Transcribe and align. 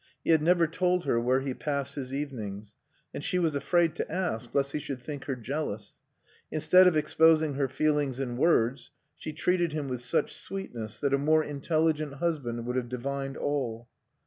He 0.23 0.31
had 0.31 0.41
never 0.41 0.65
told 0.65 1.05
her 1.05 1.19
where 1.19 1.41
he 1.41 1.53
passed 1.53 1.93
his 1.93 2.11
evenings. 2.11 2.73
And 3.13 3.23
she 3.23 3.37
was 3.37 3.53
afraid 3.53 3.93
to 3.97 4.11
ask, 4.11 4.55
lest 4.55 4.71
he 4.71 4.79
should 4.79 4.99
think 4.99 5.25
her 5.25 5.35
jealous. 5.35 5.99
Instead 6.51 6.87
of 6.87 6.97
exposing 6.97 7.53
her 7.53 7.67
feelings 7.67 8.19
in 8.19 8.35
words, 8.35 8.89
she 9.15 9.31
treated 9.31 9.73
him 9.73 9.87
with 9.87 10.01
such 10.01 10.33
sweetness 10.35 10.99
that 11.01 11.13
a 11.13 11.19
more 11.19 11.43
intelligent 11.43 12.13
husband 12.15 12.65
would 12.65 12.77
have 12.77 12.89
divined 12.89 13.37
all. 13.37 13.87